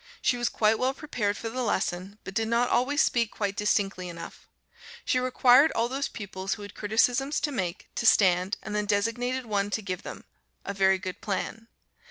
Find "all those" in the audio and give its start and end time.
5.73-6.07